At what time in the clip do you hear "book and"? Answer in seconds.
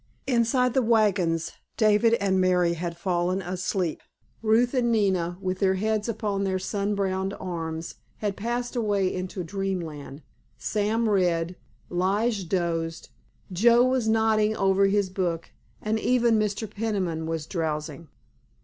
15.11-15.99